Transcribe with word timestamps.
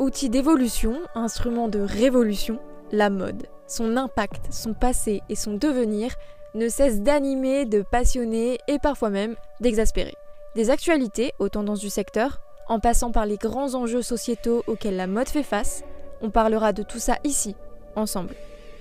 Outil 0.00 0.28
d'évolution, 0.28 0.96
instrument 1.14 1.68
de 1.68 1.78
révolution, 1.78 2.58
la 2.90 3.10
mode, 3.10 3.46
son 3.68 3.96
impact, 3.96 4.52
son 4.52 4.74
passé 4.74 5.22
et 5.28 5.36
son 5.36 5.54
devenir 5.54 6.12
ne 6.54 6.68
cessent 6.68 7.00
d'animer, 7.00 7.64
de 7.64 7.82
passionner 7.82 8.58
et 8.66 8.80
parfois 8.80 9.10
même 9.10 9.36
d'exaspérer. 9.60 10.14
Des 10.56 10.70
actualités 10.70 11.32
aux 11.38 11.48
tendances 11.48 11.78
du 11.78 11.90
secteur, 11.90 12.40
en 12.68 12.80
passant 12.80 13.12
par 13.12 13.24
les 13.24 13.36
grands 13.36 13.74
enjeux 13.74 14.02
sociétaux 14.02 14.64
auxquels 14.66 14.96
la 14.96 15.06
mode 15.06 15.28
fait 15.28 15.44
face, 15.44 15.84
on 16.22 16.30
parlera 16.30 16.72
de 16.72 16.82
tout 16.82 16.98
ça 16.98 17.18
ici, 17.22 17.54
ensemble. 17.94 18.34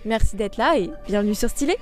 Merci 0.05 0.35
d'être 0.35 0.57
là 0.57 0.79
et 0.79 0.89
bienvenue 1.05 1.35
sur 1.35 1.49
Stylé 1.49 1.77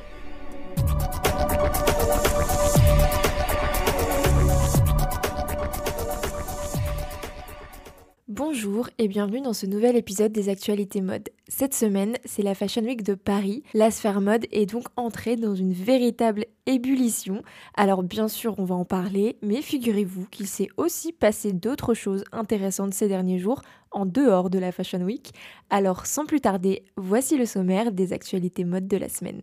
Bonjour 8.34 8.90
et 8.98 9.10
bienvenue 9.10 9.42
dans 9.42 9.52
ce 9.52 9.66
nouvel 9.66 9.98
épisode 9.98 10.32
des 10.32 10.48
actualités 10.48 11.02
mode. 11.02 11.28
Cette 11.50 11.74
semaine, 11.74 12.16
c'est 12.24 12.44
la 12.44 12.56
Fashion 12.56 12.82
Week 12.82 13.04
de 13.04 13.14
Paris. 13.14 13.62
La 13.74 13.92
sphère 13.92 14.22
mode 14.22 14.46
est 14.54 14.68
donc 14.68 14.86
entrée 14.96 15.36
dans 15.36 15.54
une 15.54 15.74
véritable 15.74 16.46
ébullition. 16.66 17.44
Alors 17.76 18.04
bien 18.04 18.30
sûr, 18.30 18.56
on 18.58 18.64
va 18.64 18.74
en 18.74 18.86
parler, 18.86 19.36
mais 19.42 19.62
figurez-vous 19.62 20.28
qu'il 20.28 20.48
s'est 20.48 20.70
aussi 20.78 21.12
passé 21.12 21.52
d'autres 21.52 21.94
choses 21.94 22.24
intéressantes 22.32 22.94
ces 22.94 23.10
derniers 23.10 23.38
jours 23.38 23.64
en 23.92 24.06
dehors 24.06 24.50
de 24.50 24.60
la 24.60 24.72
Fashion 24.72 25.02
Week. 25.02 25.34
Alors 25.70 26.06
sans 26.06 26.26
plus 26.26 26.40
tarder, 26.40 26.86
voici 26.96 27.36
le 27.36 27.46
sommaire 27.46 27.92
des 27.92 28.14
actualités 28.14 28.64
mode 28.64 28.88
de 28.88 28.96
la 28.96 29.10
semaine. 29.10 29.42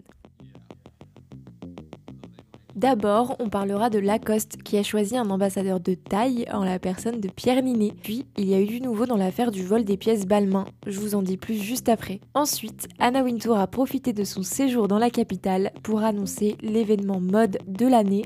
D'abord, 2.78 3.34
on 3.40 3.48
parlera 3.48 3.90
de 3.90 3.98
Lacoste 3.98 4.62
qui 4.62 4.78
a 4.78 4.84
choisi 4.84 5.16
un 5.16 5.28
ambassadeur 5.30 5.80
de 5.80 5.94
taille 5.94 6.46
en 6.52 6.62
la 6.62 6.78
personne 6.78 7.20
de 7.20 7.28
Pierre 7.28 7.60
Ninet. 7.60 7.92
Puis, 8.04 8.24
il 8.36 8.48
y 8.48 8.54
a 8.54 8.60
eu 8.60 8.66
du 8.66 8.80
nouveau 8.80 9.04
dans 9.04 9.16
l'affaire 9.16 9.50
du 9.50 9.64
vol 9.64 9.82
des 9.84 9.96
pièces 9.96 10.26
Balmain. 10.26 10.64
Je 10.86 11.00
vous 11.00 11.16
en 11.16 11.22
dis 11.22 11.38
plus 11.38 11.56
juste 11.56 11.88
après. 11.88 12.20
Ensuite, 12.34 12.86
Anna 13.00 13.24
Wintour 13.24 13.58
a 13.58 13.66
profité 13.66 14.12
de 14.12 14.22
son 14.22 14.44
séjour 14.44 14.86
dans 14.86 15.00
la 15.00 15.10
capitale 15.10 15.72
pour 15.82 16.04
annoncer 16.04 16.56
l'événement 16.62 17.18
mode 17.18 17.58
de 17.66 17.88
l'année, 17.88 18.24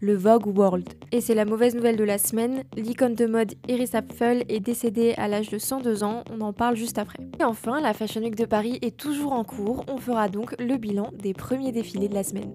le 0.00 0.14
Vogue 0.14 0.54
World. 0.54 0.86
Et 1.10 1.22
c'est 1.22 1.34
la 1.34 1.46
mauvaise 1.46 1.74
nouvelle 1.74 1.96
de 1.96 2.04
la 2.04 2.18
semaine, 2.18 2.64
l'icône 2.76 3.14
de 3.14 3.24
mode 3.24 3.54
Iris 3.68 3.94
Apfel 3.94 4.44
est 4.50 4.60
décédée 4.60 5.14
à 5.16 5.28
l'âge 5.28 5.48
de 5.48 5.56
102 5.56 6.04
ans, 6.04 6.24
on 6.30 6.42
en 6.42 6.52
parle 6.52 6.76
juste 6.76 6.98
après. 6.98 7.20
Et 7.40 7.44
enfin, 7.44 7.80
la 7.80 7.94
Fashion 7.94 8.20
Week 8.20 8.36
de 8.36 8.44
Paris 8.44 8.78
est 8.82 8.98
toujours 8.98 9.32
en 9.32 9.44
cours, 9.44 9.86
on 9.88 9.96
fera 9.96 10.28
donc 10.28 10.54
le 10.60 10.76
bilan 10.76 11.10
des 11.14 11.32
premiers 11.32 11.72
défilés 11.72 12.08
de 12.08 12.14
la 12.14 12.22
semaine. 12.22 12.52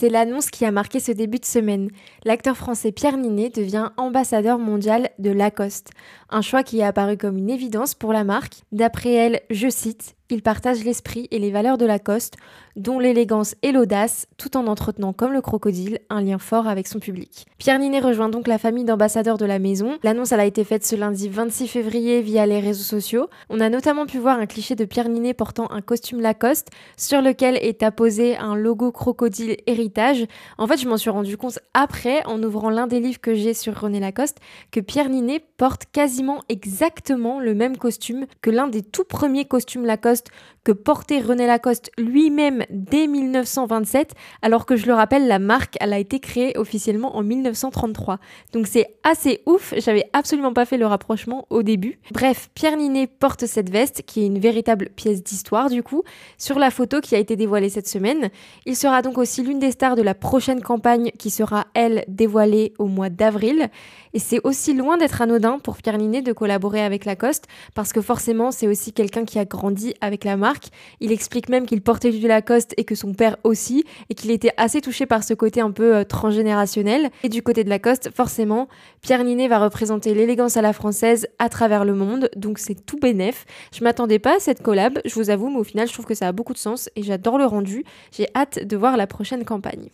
C'est 0.00 0.10
l'annonce 0.10 0.50
qui 0.50 0.64
a 0.64 0.70
marqué 0.70 1.00
ce 1.00 1.10
début 1.10 1.40
de 1.40 1.44
semaine. 1.44 1.90
L'acteur 2.24 2.56
français 2.56 2.92
Pierre 2.92 3.16
Ninet 3.16 3.50
devient 3.50 3.90
ambassadeur 3.96 4.60
mondial 4.60 5.10
de 5.18 5.32
Lacoste. 5.32 5.90
Un 6.30 6.40
choix 6.40 6.62
qui 6.62 6.78
est 6.78 6.84
apparu 6.84 7.16
comme 7.16 7.36
une 7.36 7.50
évidence 7.50 7.96
pour 7.96 8.12
la 8.12 8.22
marque. 8.22 8.62
D'après 8.70 9.12
elle, 9.12 9.40
je 9.50 9.68
cite, 9.68 10.14
il 10.30 10.42
partage 10.42 10.84
l'esprit 10.84 11.26
et 11.30 11.38
les 11.38 11.50
valeurs 11.50 11.78
de 11.78 11.86
Lacoste, 11.86 12.36
dont 12.76 12.98
l'élégance 12.98 13.54
et 13.62 13.72
l'audace, 13.72 14.26
tout 14.36 14.56
en 14.56 14.66
entretenant 14.66 15.12
comme 15.12 15.32
le 15.32 15.40
crocodile 15.40 15.98
un 16.10 16.20
lien 16.20 16.38
fort 16.38 16.68
avec 16.68 16.86
son 16.86 17.00
public. 17.00 17.46
Pierre 17.58 17.78
Ninet 17.78 18.00
rejoint 18.00 18.28
donc 18.28 18.46
la 18.46 18.58
famille 18.58 18.84
d'ambassadeurs 18.84 19.38
de 19.38 19.46
la 19.46 19.58
maison. 19.58 19.98
L'annonce 20.04 20.32
a 20.32 20.44
été 20.44 20.62
faite 20.64 20.86
ce 20.86 20.94
lundi 20.94 21.28
26 21.28 21.66
février 21.66 22.20
via 22.20 22.46
les 22.46 22.60
réseaux 22.60 22.84
sociaux. 22.84 23.28
On 23.48 23.60
a 23.60 23.68
notamment 23.68 24.06
pu 24.06 24.18
voir 24.18 24.38
un 24.38 24.46
cliché 24.46 24.76
de 24.76 24.84
Pierre 24.84 25.08
Ninet 25.08 25.34
portant 25.34 25.70
un 25.70 25.80
costume 25.80 26.20
Lacoste 26.20 26.68
sur 26.96 27.20
lequel 27.20 27.56
est 27.56 27.82
apposé 27.82 28.36
un 28.36 28.54
logo 28.54 28.92
crocodile 28.92 29.56
héritage. 29.66 30.26
En 30.56 30.66
fait, 30.66 30.80
je 30.80 30.88
m'en 30.88 30.98
suis 30.98 31.10
rendu 31.10 31.36
compte 31.36 31.58
après 31.74 32.24
en 32.26 32.40
ouvrant 32.42 32.70
l'un 32.70 32.86
des 32.86 33.00
livres 33.00 33.20
que 33.20 33.34
j'ai 33.34 33.54
sur 33.54 33.80
René 33.80 33.98
Lacoste 33.98 34.38
que 34.70 34.80
Pierre 34.80 35.08
Ninet 35.08 35.42
porte 35.56 35.86
quasiment 35.90 36.42
exactement 36.48 37.40
le 37.40 37.54
même 37.54 37.76
costume 37.76 38.26
que 38.40 38.50
l'un 38.50 38.68
des 38.68 38.82
tout 38.82 39.04
premiers 39.04 39.46
costumes 39.46 39.84
Lacoste 39.84 40.17
que 40.64 40.72
portait 40.72 41.20
René 41.20 41.46
Lacoste 41.46 41.90
lui-même 41.96 42.64
dès 42.68 43.06
1927, 43.06 44.14
alors 44.42 44.66
que 44.66 44.76
je 44.76 44.86
le 44.86 44.92
rappelle, 44.92 45.26
la 45.26 45.38
marque, 45.38 45.76
elle 45.80 45.94
a 45.94 45.98
été 45.98 46.20
créée 46.20 46.58
officiellement 46.58 47.16
en 47.16 47.22
1933. 47.22 48.18
Donc 48.52 48.66
c'est 48.66 48.98
assez 49.02 49.40
ouf, 49.46 49.72
j'avais 49.78 50.04
absolument 50.12 50.52
pas 50.52 50.66
fait 50.66 50.76
le 50.76 50.86
rapprochement 50.86 51.46
au 51.48 51.62
début. 51.62 52.00
Bref, 52.12 52.50
Pierre 52.54 52.76
Ninet 52.76 53.06
porte 53.06 53.46
cette 53.46 53.70
veste, 53.70 54.02
qui 54.02 54.22
est 54.22 54.26
une 54.26 54.38
véritable 54.40 54.90
pièce 54.90 55.22
d'histoire 55.22 55.70
du 55.70 55.82
coup, 55.82 56.02
sur 56.36 56.58
la 56.58 56.70
photo 56.70 57.00
qui 57.00 57.14
a 57.14 57.18
été 57.18 57.34
dévoilée 57.34 57.70
cette 57.70 57.88
semaine. 57.88 58.28
Il 58.66 58.76
sera 58.76 59.00
donc 59.00 59.16
aussi 59.16 59.42
l'une 59.42 59.58
des 59.58 59.70
stars 59.70 59.96
de 59.96 60.02
la 60.02 60.14
prochaine 60.14 60.60
campagne 60.60 61.12
qui 61.18 61.30
sera, 61.30 61.66
elle, 61.72 62.04
dévoilée 62.08 62.74
au 62.78 62.86
mois 62.86 63.08
d'avril. 63.08 63.70
Et 64.14 64.18
c'est 64.18 64.40
aussi 64.44 64.74
loin 64.74 64.96
d'être 64.96 65.22
anodin 65.22 65.58
pour 65.58 65.76
Pierre 65.76 65.98
Ninet 65.98 66.22
de 66.22 66.32
collaborer 66.32 66.82
avec 66.82 67.04
Lacoste, 67.04 67.46
parce 67.74 67.92
que 67.92 68.00
forcément, 68.00 68.50
c'est 68.50 68.66
aussi 68.66 68.92
quelqu'un 68.92 69.24
qui 69.24 69.38
a 69.38 69.44
grandi 69.44 69.94
la 70.24 70.36
marque. 70.36 70.68
Il 71.00 71.12
explique 71.12 71.48
même 71.48 71.66
qu'il 71.66 71.80
portait 71.80 72.10
du 72.10 72.26
Lacoste 72.26 72.74
et 72.76 72.84
que 72.84 72.94
son 72.94 73.14
père 73.14 73.36
aussi, 73.44 73.84
et 74.10 74.14
qu'il 74.14 74.30
était 74.30 74.52
assez 74.56 74.80
touché 74.80 75.06
par 75.06 75.24
ce 75.24 75.34
côté 75.34 75.60
un 75.60 75.70
peu 75.70 75.96
euh, 75.96 76.04
transgénérationnel. 76.04 77.10
Et 77.22 77.28
du 77.28 77.42
côté 77.42 77.64
de 77.64 77.68
Lacoste, 77.68 78.10
forcément, 78.14 78.68
Pierre 79.00 79.24
Ninet 79.24 79.48
va 79.48 79.58
représenter 79.58 80.14
l'élégance 80.14 80.56
à 80.56 80.62
la 80.62 80.72
française 80.72 81.28
à 81.38 81.48
travers 81.48 81.84
le 81.84 81.94
monde, 81.94 82.30
donc 82.36 82.58
c'est 82.58 82.86
tout 82.86 82.98
bénef. 82.98 83.44
Je 83.72 83.84
m'attendais 83.84 84.18
pas 84.18 84.36
à 84.36 84.40
cette 84.40 84.62
collab, 84.62 84.98
je 85.04 85.14
vous 85.14 85.30
avoue, 85.30 85.50
mais 85.50 85.58
au 85.58 85.64
final, 85.64 85.88
je 85.88 85.92
trouve 85.92 86.06
que 86.06 86.14
ça 86.14 86.28
a 86.28 86.32
beaucoup 86.32 86.52
de 86.52 86.58
sens 86.58 86.90
et 86.96 87.02
j'adore 87.02 87.38
le 87.38 87.46
rendu. 87.46 87.84
J'ai 88.12 88.26
hâte 88.34 88.66
de 88.66 88.76
voir 88.76 88.96
la 88.96 89.06
prochaine 89.06 89.44
campagne. 89.44 89.90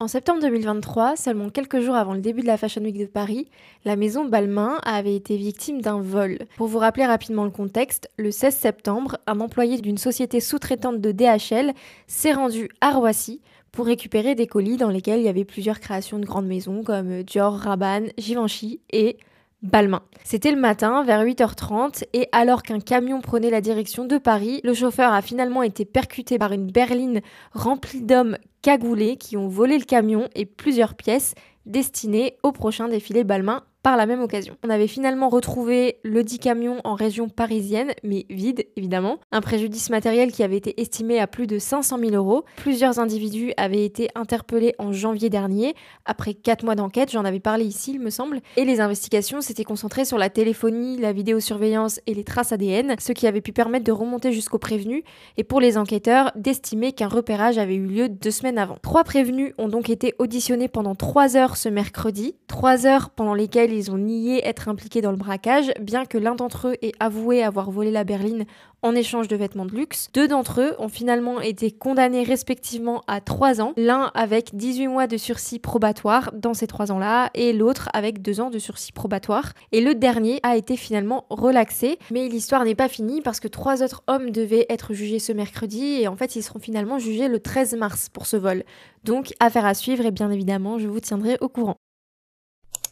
En 0.00 0.06
septembre 0.06 0.40
2023, 0.42 1.16
seulement 1.16 1.50
quelques 1.50 1.80
jours 1.80 1.96
avant 1.96 2.14
le 2.14 2.20
début 2.20 2.42
de 2.42 2.46
la 2.46 2.56
Fashion 2.56 2.82
Week 2.82 2.96
de 2.96 3.06
Paris, 3.06 3.48
la 3.84 3.96
maison 3.96 4.24
Balmain 4.24 4.78
avait 4.84 5.16
été 5.16 5.36
victime 5.36 5.80
d'un 5.80 6.00
vol. 6.00 6.38
Pour 6.56 6.68
vous 6.68 6.78
rappeler 6.78 7.04
rapidement 7.04 7.42
le 7.42 7.50
contexte, 7.50 8.08
le 8.16 8.30
16 8.30 8.54
septembre, 8.54 9.18
un 9.26 9.40
employé 9.40 9.80
d'une 9.80 9.98
société 9.98 10.38
sous-traitante 10.38 11.00
de 11.00 11.10
DHL 11.10 11.72
s'est 12.06 12.32
rendu 12.32 12.68
à 12.80 12.92
Roissy 12.92 13.40
pour 13.72 13.86
récupérer 13.86 14.36
des 14.36 14.46
colis 14.46 14.76
dans 14.76 14.90
lesquels 14.90 15.18
il 15.18 15.24
y 15.24 15.28
avait 15.28 15.44
plusieurs 15.44 15.80
créations 15.80 16.20
de 16.20 16.26
grandes 16.26 16.46
maisons 16.46 16.84
comme 16.84 17.24
Dior, 17.24 17.54
Rabanne, 17.54 18.10
Givenchy 18.18 18.78
et 18.92 19.16
Balmain. 19.62 20.02
C'était 20.22 20.52
le 20.52 20.60
matin, 20.60 21.02
vers 21.02 21.24
8h30, 21.24 22.04
et 22.12 22.28
alors 22.32 22.62
qu'un 22.62 22.78
camion 22.78 23.20
prenait 23.20 23.50
la 23.50 23.60
direction 23.60 24.04
de 24.04 24.18
Paris, 24.18 24.60
le 24.62 24.72
chauffeur 24.72 25.12
a 25.12 25.22
finalement 25.22 25.62
été 25.62 25.84
percuté 25.84 26.38
par 26.38 26.52
une 26.52 26.70
berline 26.70 27.22
remplie 27.52 28.02
d'hommes 28.02 28.38
cagoulés 28.62 29.16
qui 29.16 29.36
ont 29.36 29.48
volé 29.48 29.78
le 29.78 29.84
camion 29.84 30.28
et 30.34 30.46
plusieurs 30.46 30.94
pièces 30.94 31.34
destinées 31.66 32.36
au 32.42 32.52
prochain 32.52 32.88
défilé 32.88 33.24
Balmain 33.24 33.64
la 33.96 34.06
même 34.06 34.22
occasion. 34.22 34.56
On 34.64 34.70
avait 34.70 34.86
finalement 34.86 35.28
retrouvé 35.28 35.98
le 36.04 36.22
dit 36.24 36.38
camion 36.38 36.80
en 36.84 36.94
région 36.94 37.28
parisienne, 37.28 37.92
mais 38.02 38.26
vide 38.30 38.66
évidemment. 38.76 39.18
Un 39.32 39.40
préjudice 39.40 39.90
matériel 39.90 40.32
qui 40.32 40.42
avait 40.42 40.56
été 40.56 40.80
estimé 40.80 41.18
à 41.18 41.26
plus 41.26 41.46
de 41.46 41.58
500 41.58 41.98
000 41.98 42.12
euros. 42.12 42.44
Plusieurs 42.56 42.98
individus 42.98 43.52
avaient 43.56 43.84
été 43.84 44.08
interpellés 44.14 44.74
en 44.78 44.92
janvier 44.92 45.30
dernier, 45.30 45.74
après 46.04 46.34
4 46.34 46.64
mois 46.64 46.74
d'enquête, 46.74 47.10
j'en 47.10 47.24
avais 47.24 47.40
parlé 47.40 47.64
ici 47.64 47.92
il 47.92 48.00
me 48.00 48.10
semble, 48.10 48.40
et 48.56 48.64
les 48.64 48.80
investigations 48.80 49.40
s'étaient 49.40 49.64
concentrées 49.64 50.04
sur 50.04 50.18
la 50.18 50.30
téléphonie, 50.30 50.98
la 50.98 51.12
vidéosurveillance 51.12 52.00
et 52.06 52.14
les 52.14 52.24
traces 52.24 52.52
ADN, 52.52 52.96
ce 52.98 53.12
qui 53.12 53.26
avait 53.26 53.40
pu 53.40 53.52
permettre 53.52 53.84
de 53.84 53.92
remonter 53.92 54.32
jusqu'aux 54.32 54.58
prévenus, 54.58 55.02
et 55.36 55.44
pour 55.44 55.60
les 55.60 55.78
enquêteurs, 55.78 56.32
d'estimer 56.34 56.92
qu'un 56.92 57.08
repérage 57.08 57.58
avait 57.58 57.74
eu 57.74 57.86
lieu 57.86 58.08
deux 58.08 58.30
semaines 58.30 58.58
avant. 58.58 58.78
Trois 58.82 59.04
prévenus 59.04 59.52
ont 59.58 59.68
donc 59.68 59.90
été 59.90 60.14
auditionnés 60.18 60.68
pendant 60.68 60.94
3 60.94 61.36
heures 61.36 61.56
ce 61.56 61.68
mercredi, 61.68 62.34
3 62.48 62.86
heures 62.86 63.10
pendant 63.10 63.34
lesquelles 63.34 63.72
ils 63.78 63.90
ont 63.90 63.98
nié 63.98 64.46
être 64.46 64.68
impliqués 64.68 65.00
dans 65.00 65.10
le 65.10 65.16
braquage, 65.16 65.72
bien 65.80 66.04
que 66.04 66.18
l'un 66.18 66.34
d'entre 66.34 66.68
eux 66.68 66.76
ait 66.82 66.92
avoué 67.00 67.42
avoir 67.42 67.70
volé 67.70 67.90
la 67.90 68.04
berline 68.04 68.44
en 68.82 68.94
échange 68.94 69.28
de 69.28 69.36
vêtements 69.36 69.66
de 69.66 69.74
luxe. 69.74 70.08
Deux 70.14 70.28
d'entre 70.28 70.60
eux 70.60 70.74
ont 70.78 70.88
finalement 70.88 71.40
été 71.40 71.70
condamnés 71.70 72.22
respectivement 72.22 73.02
à 73.06 73.20
3 73.20 73.60
ans, 73.60 73.72
l'un 73.76 74.10
avec 74.14 74.54
18 74.54 74.88
mois 74.88 75.06
de 75.06 75.16
sursis 75.16 75.58
probatoire 75.58 76.30
dans 76.34 76.54
ces 76.54 76.66
3 76.66 76.92
ans-là, 76.92 77.30
et 77.34 77.52
l'autre 77.52 77.88
avec 77.92 78.22
2 78.22 78.40
ans 78.40 78.50
de 78.50 78.58
sursis 78.58 78.92
probatoire. 78.92 79.52
Et 79.72 79.80
le 79.80 79.94
dernier 79.94 80.40
a 80.42 80.56
été 80.56 80.76
finalement 80.76 81.26
relaxé, 81.30 81.98
mais 82.10 82.28
l'histoire 82.28 82.64
n'est 82.64 82.74
pas 82.74 82.88
finie 82.88 83.20
parce 83.20 83.40
que 83.40 83.48
trois 83.48 83.82
autres 83.82 84.02
hommes 84.06 84.30
devaient 84.30 84.66
être 84.68 84.92
jugés 84.92 85.18
ce 85.18 85.32
mercredi, 85.32 86.00
et 86.00 86.08
en 86.08 86.16
fait 86.16 86.36
ils 86.36 86.42
seront 86.42 86.60
finalement 86.60 86.98
jugés 86.98 87.28
le 87.28 87.40
13 87.40 87.74
mars 87.76 88.08
pour 88.08 88.26
ce 88.26 88.36
vol. 88.36 88.64
Donc 89.04 89.32
affaire 89.40 89.66
à 89.66 89.74
suivre, 89.74 90.04
et 90.04 90.10
bien 90.10 90.30
évidemment 90.30 90.78
je 90.78 90.88
vous 90.88 91.00
tiendrai 91.00 91.36
au 91.40 91.48
courant. 91.48 91.78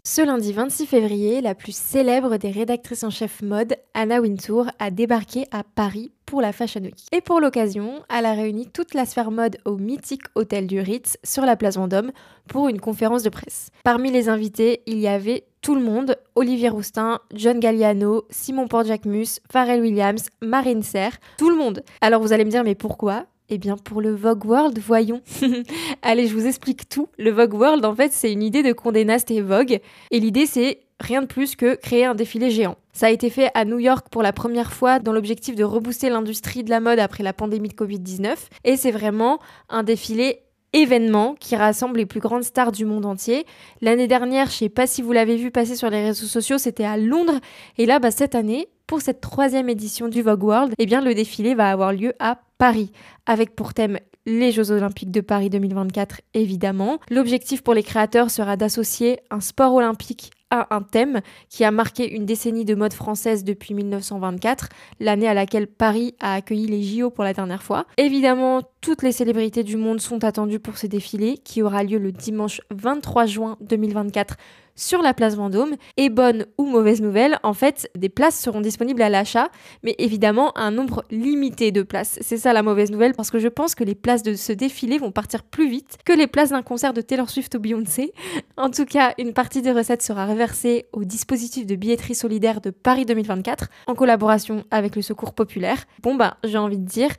Ce 0.08 0.22
lundi 0.22 0.52
26 0.52 0.86
février, 0.86 1.40
la 1.40 1.56
plus 1.56 1.74
célèbre 1.74 2.36
des 2.36 2.52
rédactrices 2.52 3.02
en 3.02 3.10
chef 3.10 3.42
mode, 3.42 3.74
Anna 3.92 4.20
Wintour, 4.20 4.66
a 4.78 4.92
débarqué 4.92 5.46
à 5.50 5.64
Paris 5.64 6.12
pour 6.26 6.40
la 6.40 6.52
Fashion 6.52 6.82
Week. 6.82 6.94
Et 7.10 7.20
pour 7.20 7.40
l'occasion, 7.40 8.04
elle 8.08 8.26
a 8.26 8.34
réuni 8.34 8.68
toute 8.68 8.94
la 8.94 9.04
sphère 9.04 9.32
mode 9.32 9.56
au 9.64 9.78
mythique 9.78 10.22
hôtel 10.36 10.68
du 10.68 10.78
Ritz 10.78 11.18
sur 11.24 11.44
la 11.44 11.56
place 11.56 11.74
Vendôme 11.74 12.12
pour 12.46 12.68
une 12.68 12.80
conférence 12.80 13.24
de 13.24 13.30
presse. 13.30 13.70
Parmi 13.82 14.12
les 14.12 14.28
invités, 14.28 14.82
il 14.86 15.00
y 15.00 15.08
avait 15.08 15.42
tout 15.60 15.74
le 15.74 15.82
monde, 15.82 16.14
Olivier 16.36 16.68
Roustin, 16.68 17.18
John 17.34 17.58
Galliano, 17.58 18.26
Simon 18.30 18.68
Port-Jacquemus, 18.68 19.40
Pharrell 19.50 19.80
Williams, 19.80 20.28
Marine 20.40 20.84
Serre, 20.84 21.18
tout 21.36 21.50
le 21.50 21.56
monde. 21.56 21.82
Alors 22.00 22.22
vous 22.22 22.32
allez 22.32 22.44
me 22.44 22.50
dire 22.50 22.62
mais 22.62 22.76
pourquoi? 22.76 23.26
Eh 23.48 23.58
bien 23.58 23.76
pour 23.76 24.00
le 24.00 24.14
Vogue 24.14 24.44
World, 24.44 24.78
voyons. 24.78 25.22
Allez, 26.02 26.26
je 26.26 26.34
vous 26.34 26.46
explique 26.46 26.88
tout. 26.88 27.08
Le 27.18 27.30
Vogue 27.30 27.54
World, 27.54 27.84
en 27.84 27.94
fait, 27.94 28.12
c'est 28.12 28.32
une 28.32 28.42
idée 28.42 28.62
de 28.62 28.72
Condé 28.72 29.04
Nast 29.04 29.30
et 29.30 29.40
Vogue. 29.40 29.80
Et 30.10 30.20
l'idée, 30.20 30.46
c'est 30.46 30.80
rien 31.00 31.22
de 31.22 31.26
plus 31.26 31.56
que 31.56 31.74
créer 31.74 32.04
un 32.04 32.14
défilé 32.14 32.50
géant. 32.50 32.76
Ça 32.92 33.06
a 33.06 33.10
été 33.10 33.30
fait 33.30 33.50
à 33.54 33.64
New 33.64 33.78
York 33.78 34.08
pour 34.10 34.22
la 34.22 34.32
première 34.32 34.72
fois 34.72 34.98
dans 34.98 35.12
l'objectif 35.12 35.54
de 35.54 35.64
rebooster 35.64 36.08
l'industrie 36.08 36.64
de 36.64 36.70
la 36.70 36.80
mode 36.80 36.98
après 36.98 37.22
la 37.22 37.32
pandémie 37.32 37.68
de 37.68 37.74
Covid-19. 37.74 38.36
Et 38.64 38.76
c'est 38.76 38.90
vraiment 38.90 39.38
un 39.68 39.82
défilé 39.82 40.40
événement 40.72 41.34
qui 41.38 41.56
rassemble 41.56 41.98
les 41.98 42.06
plus 42.06 42.20
grandes 42.20 42.42
stars 42.42 42.72
du 42.72 42.84
monde 42.84 43.06
entier. 43.06 43.46
L'année 43.80 44.08
dernière, 44.08 44.46
je 44.46 44.56
sais 44.56 44.68
pas 44.68 44.86
si 44.86 45.02
vous 45.02 45.12
l'avez 45.12 45.36
vu 45.36 45.50
passer 45.50 45.76
sur 45.76 45.90
les 45.90 46.02
réseaux 46.02 46.26
sociaux, 46.26 46.58
c'était 46.58 46.84
à 46.84 46.96
Londres. 46.96 47.40
Et 47.78 47.86
là, 47.86 47.98
bah, 47.98 48.10
cette 48.10 48.34
année, 48.34 48.68
pour 48.86 49.02
cette 49.02 49.20
troisième 49.20 49.68
édition 49.68 50.08
du 50.08 50.22
Vogue 50.22 50.44
World, 50.44 50.74
eh 50.78 50.86
le 50.86 51.14
défilé 51.14 51.54
va 51.54 51.70
avoir 51.70 51.92
lieu 51.92 52.14
à 52.18 52.38
Paris, 52.58 52.92
avec 53.26 53.54
pour 53.54 53.74
thème 53.74 53.98
les 54.26 54.50
Jeux 54.50 54.72
Olympiques 54.72 55.10
de 55.10 55.20
Paris 55.20 55.50
2024, 55.50 56.20
évidemment. 56.34 56.98
L'objectif 57.10 57.62
pour 57.62 57.74
les 57.74 57.82
créateurs 57.82 58.30
sera 58.30 58.56
d'associer 58.56 59.20
un 59.30 59.40
sport 59.40 59.72
olympique 59.74 60.32
à 60.50 60.74
un 60.74 60.82
thème 60.82 61.20
qui 61.48 61.64
a 61.64 61.70
marqué 61.70 62.12
une 62.12 62.24
décennie 62.24 62.64
de 62.64 62.74
mode 62.74 62.92
française 62.92 63.44
depuis 63.44 63.74
1924, 63.74 64.68
l'année 65.00 65.28
à 65.28 65.34
laquelle 65.34 65.66
Paris 65.66 66.14
a 66.20 66.34
accueilli 66.34 66.66
les 66.66 66.82
JO 66.82 67.10
pour 67.10 67.24
la 67.24 67.32
dernière 67.32 67.62
fois. 67.62 67.86
Évidemment, 67.96 68.62
toutes 68.86 69.02
les 69.02 69.10
célébrités 69.10 69.64
du 69.64 69.76
monde 69.76 70.00
sont 70.00 70.22
attendues 70.22 70.60
pour 70.60 70.78
ce 70.78 70.86
défilé 70.86 71.38
qui 71.38 71.60
aura 71.60 71.82
lieu 71.82 71.98
le 71.98 72.12
dimanche 72.12 72.60
23 72.70 73.26
juin 73.26 73.56
2024 73.60 74.36
sur 74.76 75.02
la 75.02 75.12
place 75.12 75.34
Vendôme. 75.34 75.74
Et 75.96 76.08
bonne 76.08 76.46
ou 76.56 76.66
mauvaise 76.66 77.02
nouvelle, 77.02 77.40
en 77.42 77.52
fait, 77.52 77.90
des 77.96 78.08
places 78.08 78.40
seront 78.40 78.60
disponibles 78.60 79.02
à 79.02 79.08
l'achat, 79.08 79.48
mais 79.82 79.96
évidemment 79.98 80.56
un 80.56 80.70
nombre 80.70 81.04
limité 81.10 81.72
de 81.72 81.82
places. 81.82 82.20
C'est 82.20 82.36
ça 82.36 82.52
la 82.52 82.62
mauvaise 82.62 82.92
nouvelle 82.92 83.14
parce 83.14 83.32
que 83.32 83.40
je 83.40 83.48
pense 83.48 83.74
que 83.74 83.82
les 83.82 83.96
places 83.96 84.22
de 84.22 84.34
ce 84.34 84.52
défilé 84.52 84.98
vont 84.98 85.10
partir 85.10 85.42
plus 85.42 85.68
vite 85.68 85.98
que 86.04 86.12
les 86.12 86.28
places 86.28 86.50
d'un 86.50 86.62
concert 86.62 86.92
de 86.92 87.00
Taylor 87.00 87.28
Swift 87.28 87.56
ou 87.56 87.58
Beyoncé. 87.58 88.12
En 88.56 88.70
tout 88.70 88.84
cas, 88.84 89.14
une 89.18 89.32
partie 89.32 89.62
des 89.62 89.72
recettes 89.72 90.02
sera 90.02 90.26
reversée 90.26 90.86
au 90.92 91.02
dispositif 91.02 91.66
de 91.66 91.74
billetterie 91.74 92.14
solidaire 92.14 92.60
de 92.60 92.70
Paris 92.70 93.04
2024 93.04 93.66
en 93.88 93.96
collaboration 93.96 94.62
avec 94.70 94.94
le 94.94 95.02
Secours 95.02 95.34
populaire. 95.34 95.86
Bon 96.04 96.14
bah, 96.14 96.36
j'ai 96.44 96.58
envie 96.58 96.78
de 96.78 96.86
dire 96.86 97.10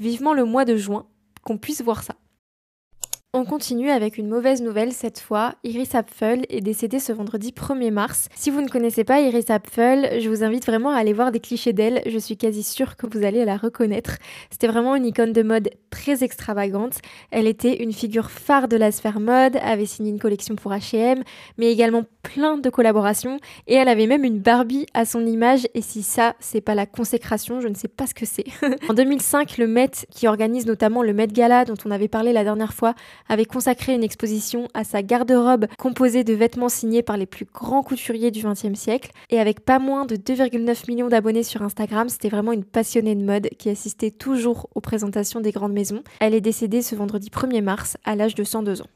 vivement 0.00 0.32
le 0.32 0.44
mois 0.44 0.64
de 0.64 0.76
juin 0.76 1.04
qu'on 1.42 1.58
puisse 1.58 1.82
voir 1.82 2.02
ça. 2.02 2.14
On 3.32 3.44
continue 3.44 3.90
avec 3.90 4.18
une 4.18 4.26
mauvaise 4.26 4.60
nouvelle 4.60 4.92
cette 4.92 5.20
fois. 5.20 5.54
Iris 5.62 5.94
Apfel 5.94 6.46
est 6.48 6.60
décédée 6.60 6.98
ce 6.98 7.12
vendredi 7.12 7.52
1er 7.52 7.92
mars. 7.92 8.28
Si 8.34 8.50
vous 8.50 8.60
ne 8.60 8.66
connaissez 8.66 9.04
pas 9.04 9.20
Iris 9.20 9.50
Apfel, 9.50 10.20
je 10.20 10.28
vous 10.28 10.42
invite 10.42 10.66
vraiment 10.66 10.90
à 10.90 10.96
aller 10.96 11.12
voir 11.12 11.30
des 11.30 11.38
clichés 11.38 11.72
d'elle. 11.72 12.02
Je 12.06 12.18
suis 12.18 12.36
quasi 12.36 12.64
sûre 12.64 12.96
que 12.96 13.06
vous 13.06 13.24
allez 13.24 13.44
la 13.44 13.56
reconnaître. 13.56 14.16
C'était 14.50 14.66
vraiment 14.66 14.96
une 14.96 15.06
icône 15.06 15.32
de 15.32 15.44
mode 15.44 15.70
très 15.90 16.24
extravagante. 16.24 16.98
Elle 17.30 17.46
était 17.46 17.84
une 17.84 17.92
figure 17.92 18.32
phare 18.32 18.66
de 18.66 18.76
la 18.76 18.90
sphère 18.90 19.20
mode, 19.20 19.56
avait 19.62 19.86
signé 19.86 20.10
une 20.10 20.18
collection 20.18 20.56
pour 20.56 20.72
H&M, 20.72 21.22
mais 21.56 21.70
également 21.70 22.02
plein 22.22 22.58
de 22.58 22.68
collaborations 22.68 23.38
et 23.66 23.74
elle 23.74 23.88
avait 23.88 24.06
même 24.06 24.24
une 24.24 24.40
Barbie 24.40 24.86
à 24.92 25.04
son 25.04 25.24
image 25.24 25.68
et 25.74 25.82
si 25.82 26.02
ça, 26.02 26.34
c'est 26.40 26.60
pas 26.60 26.74
la 26.74 26.86
consécration, 26.86 27.60
je 27.60 27.68
ne 27.68 27.74
sais 27.74 27.88
pas 27.88 28.06
ce 28.06 28.14
que 28.14 28.26
c'est. 28.26 28.44
en 28.88 28.94
2005, 28.94 29.56
le 29.58 29.68
Met 29.68 29.90
qui 30.10 30.26
organise 30.26 30.66
notamment 30.66 31.02
le 31.02 31.12
Met 31.12 31.28
Gala 31.28 31.64
dont 31.64 31.76
on 31.84 31.90
avait 31.92 32.08
parlé 32.08 32.32
la 32.32 32.44
dernière 32.44 32.74
fois 32.74 32.94
avait 33.28 33.44
consacré 33.44 33.94
une 33.94 34.02
exposition 34.02 34.68
à 34.74 34.84
sa 34.84 35.02
garde-robe 35.02 35.66
composée 35.78 36.24
de 36.24 36.34
vêtements 36.34 36.68
signés 36.68 37.02
par 37.02 37.16
les 37.16 37.26
plus 37.26 37.46
grands 37.46 37.82
couturiers 37.82 38.30
du 38.30 38.42
XXe 38.42 38.78
siècle. 38.78 39.10
Et 39.30 39.38
avec 39.38 39.60
pas 39.60 39.78
moins 39.78 40.06
de 40.06 40.16
2,9 40.16 40.88
millions 40.88 41.08
d'abonnés 41.08 41.42
sur 41.42 41.62
Instagram, 41.62 42.08
c'était 42.08 42.28
vraiment 42.28 42.52
une 42.52 42.64
passionnée 42.64 43.14
de 43.14 43.24
mode 43.24 43.48
qui 43.58 43.70
assistait 43.70 44.10
toujours 44.10 44.68
aux 44.74 44.80
présentations 44.80 45.40
des 45.40 45.52
grandes 45.52 45.72
maisons. 45.72 46.02
Elle 46.20 46.34
est 46.34 46.40
décédée 46.40 46.82
ce 46.82 46.94
vendredi 46.94 47.30
1er 47.30 47.62
mars 47.62 47.96
à 48.04 48.16
l'âge 48.16 48.34
de 48.34 48.44
102 48.44 48.82
ans. 48.82 48.86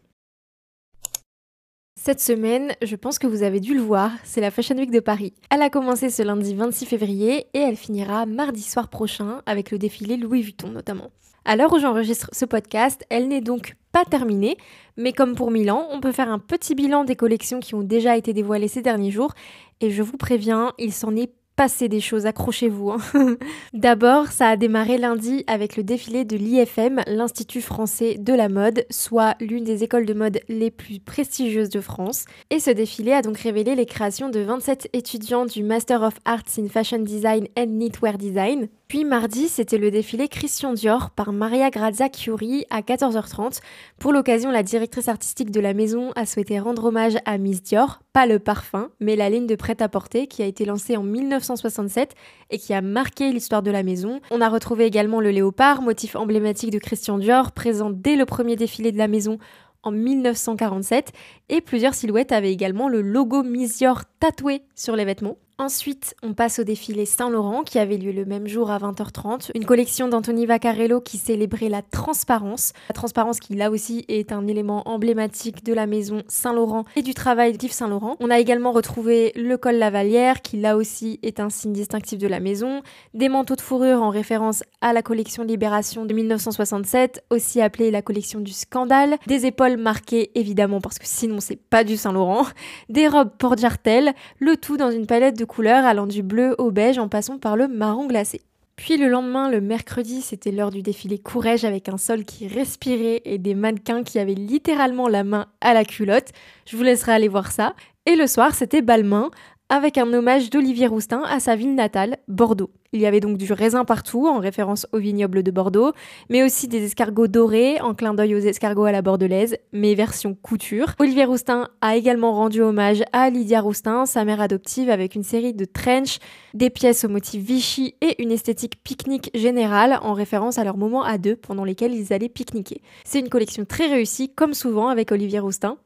Cette 2.07 2.21
semaine, 2.21 2.75
je 2.83 2.97
pense 2.97 3.19
que 3.19 3.27
vous 3.27 3.45
avez 3.45 3.61
dû 3.61 3.73
le 3.73 3.81
voir, 3.81 4.11
c'est 4.25 4.43
la 4.43 4.51
Fashion 4.51 4.77
Week 4.77 4.91
de 4.91 5.01
Paris. 5.01 5.33
Elle 5.49 5.63
a 5.63 5.71
commencé 5.71 6.11
ce 6.11 6.23
lundi 6.23 6.55
26 6.55 6.85
février 6.85 7.47
et 7.55 7.59
elle 7.59 7.77
finira 7.77 8.27
mardi 8.27 8.61
soir 8.61 8.89
prochain 8.89 9.41
avec 9.47 9.71
le 9.71 9.79
défilé 9.79 10.19
Louis 10.19 10.43
Vuitton 10.43 10.69
notamment. 10.69 11.13
À 11.47 11.57
l'heure 11.57 11.73
où 11.73 11.79
j'enregistre 11.79 12.29
ce 12.31 12.45
podcast, 12.45 13.07
elle 13.09 13.29
n'est 13.29 13.41
donc 13.41 13.77
pas 13.91 14.05
terminée, 14.05 14.59
mais 14.99 15.15
comme 15.15 15.35
pour 15.35 15.51
Milan, 15.51 15.89
on 15.93 16.03
peut 16.03 16.13
faire 16.13 16.29
un 16.29 16.39
petit 16.39 16.75
bilan 16.75 17.05
des 17.05 17.17
collections 17.17 17.61
qui 17.61 17.75
ont 17.75 17.83
déjà 17.83 18.19
été 18.19 18.35
dévoilées 18.35 18.69
ces 18.69 18.83
derniers 18.83 19.11
jours, 19.11 19.33
et 19.81 19.91
je 19.91 20.03
vous 20.03 20.19
préviens, 20.19 20.75
il 20.77 20.93
s'en 20.93 21.17
est 21.17 21.33
passer 21.57 21.89
des 21.89 22.01
choses, 22.01 22.27
accrochez-vous. 22.27 22.91
Hein. 22.91 22.99
D'abord, 23.73 24.29
ça 24.29 24.49
a 24.49 24.57
démarré 24.57 24.99
lundi 24.99 25.45
avec 25.47 25.77
le 25.77 25.83
défilé 25.85 26.25
de 26.25 26.37
l'IFM, 26.37 27.01
l'Institut 27.07 27.63
français 27.63 28.17
de 28.19 28.33
la 28.33 28.49
mode, 28.49 28.87
soit 28.91 29.37
l'une 29.41 29.65
des 29.65 29.85
écoles 29.85 30.07
de 30.07 30.15
mode 30.15 30.41
les 30.49 30.71
plus 30.71 31.01
prestigieuses 31.01 31.71
de 31.71 31.81
France. 31.81 32.25
Et 32.51 32.59
ce 32.59 32.71
défilé 32.71 33.13
a 33.13 33.23
donc 33.23 33.39
révélé 33.39 33.75
les 33.75 33.87
créations 33.87 34.31
de 34.31 34.41
27 34.41 34.89
étudiants 34.93 35.47
du 35.47 35.63
Master 35.63 36.03
of 36.03 36.15
Arts 36.25 36.59
in 36.59 36.69
Fashion 36.69 36.99
Design 36.99 37.47
and 37.57 37.67
Knitwear 37.67 38.19
Design. 38.19 38.69
Puis 38.89 39.05
mardi, 39.05 39.49
c'était 39.49 39.79
le 39.79 39.91
défilé 39.91 40.29
Christian 40.29 40.75
Dior 40.75 41.11
par 41.11 41.33
Maria 41.33 41.71
Grazia 41.71 42.09
Chiuri 42.13 42.67
à 42.69 42.83
14h30. 42.83 43.61
Pour 43.99 44.13
l'occasion, 44.13 44.51
la 44.51 44.63
directrice 44.63 45.09
artistique 45.09 45.51
de 45.51 45.61
la 45.61 45.73
maison 45.73 46.13
a 46.17 46.27
souhaité 46.27 46.59
rendre 46.59 46.85
hommage 46.85 47.17
à 47.25 47.39
Miss 47.39 47.63
Dior, 47.63 48.01
pas 48.13 48.27
le 48.27 48.39
parfum, 48.39 48.91
mais 49.01 49.17
la 49.17 49.31
ligne 49.31 49.47
de 49.47 49.57
prêt-à-porter 49.57 50.27
qui 50.27 50.43
a 50.43 50.47
été 50.47 50.67
lancée 50.67 50.99
en 50.99 51.03
1967 51.03 52.15
et 52.51 52.59
qui 52.59 52.75
a 52.75 52.83
marqué 52.83 53.33
l'histoire 53.33 53.63
de 53.63 53.71
la 53.71 53.83
maison. 53.83 54.21
On 54.31 54.43
a 54.43 54.51
retrouvé 54.51 54.85
également 54.85 55.21
le 55.21 55.31
léopard, 55.31 55.81
motif 55.81 56.15
emblématique 56.15 56.71
de 56.71 56.79
Christian 56.79 57.19
Dior, 57.19 57.53
présent 57.53 57.89
dès 57.91 58.17
le 58.17 58.27
premier 58.27 58.55
défilé 58.55 58.93
de 58.93 58.99
la 58.99 59.09
maison 59.09 59.39
en 59.83 59.93
1947 59.93 61.13
et 61.49 61.61
plusieurs 61.61 61.95
silhouettes 61.95 62.33
avaient 62.33 62.53
également 62.53 62.89
le 62.89 63.01
logo 63.01 63.43
Miss 63.43 63.79
Dior 63.79 64.03
tatoué 64.21 64.63
sur 64.75 64.95
les 64.95 65.05
vêtements. 65.05 65.39
Ensuite, 65.57 66.17
on 66.25 66.35
passe 66.35 66.59
au 66.59 66.65
défilé 66.65 67.07
Saint-Laurent 67.07 67.63
qui 67.63 67.79
avait 67.79 67.97
lieu 67.97 68.11
le 68.11 68.25
même 68.25 68.49
jour 68.49 68.73
à 68.73 68.79
20h30, 68.79 69.53
une 69.55 69.65
collection 69.65 70.09
d'Anthony 70.09 70.47
Vaccarello 70.47 71.01
qui 71.01 71.17
célébrait 71.17 71.69
la 71.69 71.81
transparence. 71.81 72.73
La 72.89 72.95
transparence 72.95 73.39
qui 73.39 73.55
là 73.55 73.71
aussi 73.71 74.05
est 74.09 74.33
un 74.33 74.49
élément 74.49 74.83
emblématique 74.89 75.65
de 75.65 75.73
la 75.73 75.87
maison 75.87 76.25
Saint-Laurent 76.27 76.83
et 76.97 77.03
du 77.03 77.15
travail 77.15 77.57
d'Yves 77.57 77.71
Saint-Laurent. 77.71 78.17
On 78.19 78.31
a 78.31 78.41
également 78.41 78.73
retrouvé 78.73 79.31
le 79.37 79.57
col 79.57 79.77
Lavalière 79.77 80.43
qui 80.43 80.57
là 80.57 80.77
aussi 80.77 81.21
est 81.23 81.39
un 81.39 81.51
signe 81.51 81.73
distinctif 81.73 82.19
de 82.19 82.27
la 82.27 82.41
maison, 82.41 82.83
des 83.15 83.29
manteaux 83.29 83.55
de 83.55 83.61
fourrure 83.61 84.03
en 84.03 84.11
référence 84.11 84.65
à 84.81 84.93
la 84.93 85.03
collection 85.03 85.45
Libération 85.45 86.05
de 86.05 86.15
1967, 86.15 87.23
aussi 87.31 87.61
appelée 87.61 87.93
la 87.93 88.03
collection 88.03 88.41
du 88.41 88.53
scandale, 88.53 89.19
des 89.29 89.47
épaules 89.47 89.77
marquées 89.77 90.33
évidemment 90.35 90.81
parce 90.81 90.99
que 90.99 91.07
sinon 91.07 91.39
c'est 91.39 91.63
pas 91.63 91.85
du 91.85 91.97
Saint-Laurent, 91.97 92.45
des 92.89 93.07
robes 93.07 93.31
port 93.39 93.57
jartel, 93.57 94.15
le 94.41 94.57
tout 94.57 94.77
dans 94.77 94.91
une 94.91 95.07
palette 95.07 95.39
de 95.39 95.44
couleurs 95.47 95.85
allant 95.85 96.07
du 96.07 96.23
bleu 96.23 96.55
au 96.59 96.71
beige 96.71 96.99
en 96.99 97.09
passant 97.09 97.39
par 97.39 97.57
le 97.57 97.69
marron 97.69 98.07
glacé. 98.07 98.41
Puis 98.77 98.97
le 98.97 99.09
lendemain, 99.09 99.51
le 99.51 99.61
mercredi, 99.61 100.21
c'était 100.21 100.51
l'heure 100.51 100.71
du 100.71 100.83
défilé 100.83 101.19
Courrèges 101.19 101.65
avec 101.65 101.89
un 101.89 101.97
sol 101.97 102.25
qui 102.25 102.49
respirait 102.49 103.23
et 103.25 103.39
des 103.39 103.55
mannequins 103.55 104.03
qui 104.03 104.19
avaient 104.19 104.35
littéralement 104.35 105.09
la 105.09 105.23
main 105.23 105.47
à 105.61 105.75
la 105.75 105.85
culotte. 105.85 106.31
Je 106.67 106.77
vous 106.77 106.83
laisserai 106.83 107.13
aller 107.13 107.29
voir 107.29 107.53
ça. 107.53 107.75
Et 108.07 108.17
le 108.17 108.27
soir, 108.27 108.55
c'était 108.55 108.83
Balmain 108.83 109.31
avec 109.75 109.99
un 109.99 110.13
hommage 110.13 110.51
d'Olivier 110.51 110.87
Roustin 110.87 111.23
à 111.29 111.41
sa 111.41 111.57
ville 111.57 111.75
natale, 111.75 112.19
Bordeaux. 112.29 112.71
Il 112.93 113.01
y 113.01 113.07
avait 113.07 113.19
donc 113.19 113.37
du 113.39 113.53
raisin 113.53 113.85
partout, 113.85 114.29
en 114.29 114.39
référence 114.39 114.87
au 114.93 114.99
vignoble 114.99 115.43
de 115.43 115.51
Bordeaux, 115.51 115.91
mais 116.31 116.45
aussi 116.45 116.69
des 116.69 116.85
escargots 116.85 117.27
dorés, 117.27 117.81
en 117.81 117.93
clin 117.93 118.15
d'œil 118.15 118.37
aux 118.37 118.39
escargots 118.39 118.85
à 118.85 118.93
la 118.93 119.03
bordelaise, 119.03 119.57
mais 119.73 119.97
version 119.97 120.37
couture. 120.41 120.95
Olivier 121.01 121.25
Roustin 121.25 121.71
a 121.81 121.97
également 121.97 122.35
rendu 122.35 122.61
hommage 122.61 123.03
à 123.13 123.31
Lydia 123.31 123.61
Roustin, 123.61 124.07
sa 124.07 124.25
mère 124.25 124.41
adoptive, 124.41 124.91
avec 124.91 125.17
une 125.17 125.25
série 125.25 125.55
de 125.55 125.65
trench, 125.65 126.19
des 126.55 126.71
pièces 126.71 127.05
au 127.05 127.09
motif 127.09 127.43
Vichy 127.43 127.97
et 128.01 128.23
une 128.23 128.31
esthétique 128.31 128.81
pique-nique 128.85 129.33
générale, 129.35 129.99
en 130.03 130.13
référence 130.13 130.59
à 130.59 130.63
leurs 130.63 130.77
moments 130.77 131.03
à 131.03 131.19
deux 131.19 131.35
pendant 131.35 131.65
lesquels 131.65 131.95
ils 131.95 132.13
allaient 132.13 132.29
pique-niquer. 132.29 132.81
C'est 133.03 133.19
une 133.19 133.29
collection 133.29 133.65
très 133.65 133.89
réussie, 133.89 134.33
comme 134.33 134.55
souvent 134.55 134.87
avec 134.87 135.11
Olivier 135.11 135.41
Roustin. 135.41 135.79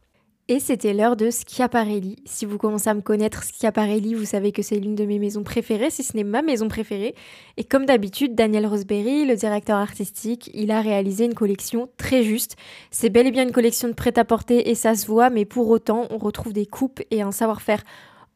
Et 0.50 0.60
c'était 0.60 0.94
l'heure 0.94 1.14
de 1.14 1.28
Schiaparelli. 1.30 2.16
Si 2.24 2.46
vous 2.46 2.56
commencez 2.56 2.88
à 2.88 2.94
me 2.94 3.02
connaître, 3.02 3.42
Schiaparelli, 3.42 4.14
vous 4.14 4.24
savez 4.24 4.50
que 4.50 4.62
c'est 4.62 4.78
l'une 4.78 4.94
de 4.94 5.04
mes 5.04 5.18
maisons 5.18 5.42
préférées, 5.42 5.90
si 5.90 6.02
ce 6.02 6.16
n'est 6.16 6.24
ma 6.24 6.40
maison 6.40 6.68
préférée. 6.68 7.14
Et 7.58 7.64
comme 7.64 7.84
d'habitude, 7.84 8.34
Daniel 8.34 8.66
Rosberry, 8.66 9.26
le 9.26 9.36
directeur 9.36 9.76
artistique, 9.76 10.50
il 10.54 10.70
a 10.70 10.80
réalisé 10.80 11.26
une 11.26 11.34
collection 11.34 11.90
très 11.98 12.22
juste. 12.22 12.56
C'est 12.90 13.10
bel 13.10 13.26
et 13.26 13.30
bien 13.30 13.42
une 13.42 13.52
collection 13.52 13.88
de 13.88 13.92
prêt-à-porter 13.92 14.70
et 14.70 14.74
ça 14.74 14.94
se 14.94 15.06
voit, 15.06 15.28
mais 15.28 15.44
pour 15.44 15.68
autant, 15.68 16.06
on 16.08 16.16
retrouve 16.16 16.54
des 16.54 16.64
coupes 16.64 17.02
et 17.10 17.20
un 17.20 17.30
savoir-faire 17.30 17.84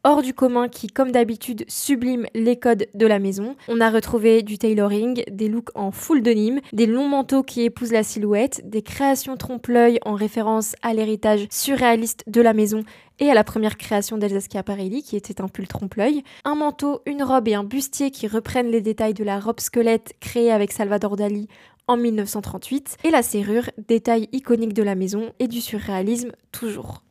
hors 0.05 0.23
du 0.23 0.35
commun 0.35 0.69
qui, 0.69 0.89
comme 0.89 1.13
d'habitude, 1.13 1.65
sublime 1.69 2.27
les 2.35 2.59
codes 2.59 2.87
de 2.95 3.07
la 3.07 3.19
maison. 3.19 3.57
On 3.69 3.81
a 3.81 3.91
retrouvé 3.91 4.43
du 4.43 4.59
tailoring, 4.59 5.23
des 5.31 5.49
looks 5.49 5.71
en 5.75 5.91
full 5.91 6.23
denim, 6.23 6.61
des 6.73 6.87
longs 6.87 7.09
manteaux 7.09 7.43
qui 7.43 7.63
épousent 7.63 7.93
la 7.93 8.03
silhouette, 8.03 8.63
des 8.69 8.83
créations 8.83 9.37
trompe-l'œil 9.37 9.99
en 10.05 10.15
référence 10.15 10.75
à 10.83 10.95
l'héritage 10.95 11.47
surréaliste 11.51 12.25
de 12.27 12.41
la 12.41 12.53
maison 12.53 12.83
et 13.21 13.31
à 13.31 13.35
la 13.35 13.45
première 13.45 13.77
création 13.77 14.19
d'Elsa 14.19 14.41
Schiaparelli 14.41 15.03
qui 15.03 15.17
était 15.17 15.41
un 15.41 15.49
pull 15.49 15.69
trompe-l'œil, 15.69 16.25
un 16.45 16.55
manteau, 16.55 17.03
une 17.07 17.23
robe 17.23 17.49
et 17.49 17.55
un 17.55 17.65
bustier 17.65 18.11
qui 18.11 18.27
reprennent 18.27 18.71
les 18.71 18.81
détails 18.81 19.15
de 19.15 19.25
la 19.25 19.39
robe 19.39 19.61
squelette 19.61 20.15
créée 20.21 20.51
avec 20.51 20.73
Salvador 20.73 21.17
Dali 21.17 21.49
en 21.89 21.97
1938, 21.97 22.99
et 23.05 23.11
la 23.11 23.23
serrure, 23.23 23.69
détail 23.89 24.29
iconique 24.33 24.73
de 24.73 24.83
la 24.83 24.95
maison 24.95 25.33
et 25.41 25.49
du 25.49 25.61
surréalisme 25.61 26.33
toujours. 26.53 27.03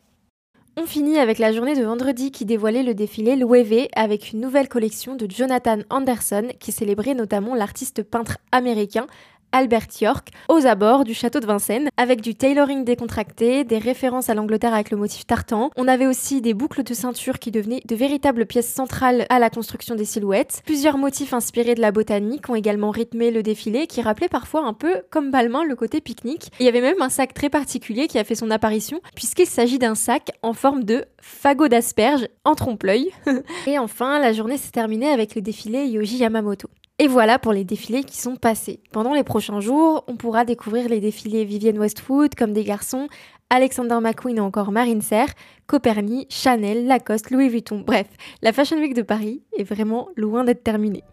On 0.77 0.85
finit 0.85 1.17
avec 1.17 1.37
la 1.37 1.51
journée 1.51 1.75
de 1.75 1.83
vendredi 1.83 2.31
qui 2.31 2.45
dévoilait 2.45 2.81
le 2.81 2.93
défilé 2.93 3.35
Loewe 3.35 3.89
avec 3.93 4.31
une 4.31 4.39
nouvelle 4.39 4.69
collection 4.69 5.15
de 5.15 5.29
Jonathan 5.29 5.79
Anderson 5.89 6.47
qui 6.61 6.71
célébrait 6.71 7.13
notamment 7.13 7.55
l'artiste 7.55 8.03
peintre 8.03 8.37
américain 8.53 9.07
Albert 9.51 9.87
York 9.99 10.29
aux 10.49 10.65
abords 10.65 11.03
du 11.03 11.13
château 11.13 11.39
de 11.39 11.45
Vincennes 11.45 11.89
avec 11.97 12.21
du 12.21 12.35
tailoring 12.35 12.83
décontracté, 12.83 13.63
des 13.63 13.77
références 13.77 14.29
à 14.29 14.33
l'Angleterre 14.33 14.73
avec 14.73 14.91
le 14.91 14.97
motif 14.97 15.25
tartan. 15.25 15.69
On 15.77 15.87
avait 15.87 16.07
aussi 16.07 16.41
des 16.41 16.53
boucles 16.53 16.83
de 16.83 16.93
ceinture 16.93 17.39
qui 17.39 17.51
devenaient 17.51 17.81
de 17.85 17.95
véritables 17.95 18.45
pièces 18.45 18.71
centrales 18.71 19.25
à 19.29 19.39
la 19.39 19.49
construction 19.49 19.95
des 19.95 20.05
silhouettes. 20.05 20.61
Plusieurs 20.65 20.97
motifs 20.97 21.33
inspirés 21.33 21.75
de 21.75 21.81
la 21.81 21.91
botanique 21.91 22.49
ont 22.49 22.55
également 22.55 22.91
rythmé 22.91 23.31
le 23.31 23.43
défilé 23.43 23.87
qui 23.87 24.01
rappelait 24.01 24.29
parfois 24.29 24.65
un 24.65 24.73
peu 24.73 25.01
comme 25.09 25.31
Balmain 25.31 25.63
le 25.63 25.75
côté 25.75 26.01
pique-nique. 26.01 26.51
Il 26.59 26.65
y 26.65 26.69
avait 26.69 26.81
même 26.81 27.01
un 27.01 27.09
sac 27.09 27.33
très 27.33 27.49
particulier 27.49 28.07
qui 28.07 28.19
a 28.19 28.23
fait 28.23 28.35
son 28.35 28.51
apparition 28.51 29.01
puisqu'il 29.15 29.47
s'agit 29.47 29.79
d'un 29.79 29.95
sac 29.95 30.31
en 30.41 30.53
forme 30.53 30.83
de 30.83 31.05
fagot 31.19 31.67
d'asperge 31.67 32.27
en 32.43 32.55
trompe-l'œil. 32.55 33.11
Et 33.67 33.77
enfin, 33.77 34.19
la 34.19 34.33
journée 34.33 34.57
s'est 34.57 34.71
terminée 34.71 35.09
avec 35.09 35.35
le 35.35 35.41
défilé 35.41 35.85
Yoji 35.85 36.17
Yamamoto. 36.17 36.69
Et 37.01 37.07
voilà 37.07 37.39
pour 37.39 37.51
les 37.51 37.63
défilés 37.63 38.03
qui 38.03 38.15
sont 38.15 38.35
passés. 38.35 38.79
Pendant 38.91 39.15
les 39.15 39.23
prochains 39.23 39.59
jours, 39.59 40.03
on 40.07 40.17
pourra 40.17 40.45
découvrir 40.45 40.87
les 40.87 40.99
défilés 40.99 41.45
Vivienne 41.45 41.79
Westwood 41.79 42.35
comme 42.35 42.53
des 42.53 42.63
garçons, 42.63 43.07
Alexander 43.49 43.97
McQueen 43.99 44.39
ou 44.39 44.43
encore 44.43 44.71
Marine 44.71 45.01
Serre, 45.01 45.33
Coperni, 45.65 46.27
Chanel, 46.29 46.85
Lacoste, 46.85 47.31
Louis 47.31 47.49
Vuitton. 47.49 47.83
Bref, 47.83 48.05
la 48.43 48.53
Fashion 48.53 48.77
Week 48.77 48.93
de 48.93 49.01
Paris 49.01 49.41
est 49.57 49.63
vraiment 49.63 50.09
loin 50.15 50.43
d'être 50.43 50.63
terminée. 50.63 51.03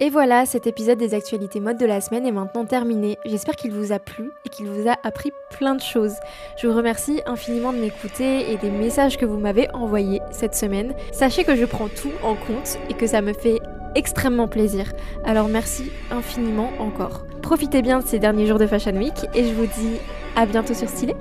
Et 0.00 0.10
voilà, 0.10 0.44
cet 0.44 0.66
épisode 0.66 0.98
des 0.98 1.14
actualités 1.14 1.60
mode 1.60 1.78
de 1.78 1.86
la 1.86 2.00
semaine 2.00 2.26
est 2.26 2.32
maintenant 2.32 2.64
terminé. 2.64 3.16
J'espère 3.26 3.54
qu'il 3.54 3.72
vous 3.72 3.92
a 3.92 4.00
plu 4.00 4.28
et 4.44 4.48
qu'il 4.48 4.66
vous 4.66 4.88
a 4.88 4.96
appris 5.04 5.30
plein 5.50 5.76
de 5.76 5.80
choses. 5.80 6.14
Je 6.60 6.66
vous 6.66 6.76
remercie 6.76 7.20
infiniment 7.26 7.72
de 7.72 7.78
m'écouter 7.78 8.50
et 8.50 8.56
des 8.56 8.70
messages 8.70 9.18
que 9.18 9.26
vous 9.26 9.38
m'avez 9.38 9.70
envoyés 9.72 10.20
cette 10.32 10.56
semaine. 10.56 10.94
Sachez 11.12 11.44
que 11.44 11.54
je 11.54 11.64
prends 11.64 11.88
tout 11.88 12.12
en 12.24 12.34
compte 12.34 12.78
et 12.88 12.94
que 12.94 13.06
ça 13.06 13.22
me 13.22 13.32
fait 13.32 13.60
extrêmement 13.94 14.48
plaisir. 14.48 14.92
Alors 15.24 15.48
merci 15.48 15.90
infiniment 16.10 16.70
encore. 16.78 17.24
Profitez 17.42 17.82
bien 17.82 18.00
de 18.00 18.06
ces 18.06 18.18
derniers 18.18 18.46
jours 18.46 18.58
de 18.58 18.66
Fashion 18.66 18.96
Week 18.96 19.26
et 19.34 19.44
je 19.44 19.54
vous 19.54 19.66
dis 19.66 19.96
à 20.36 20.46
bientôt 20.46 20.74
sur 20.74 20.88
Stylé. 20.88 21.14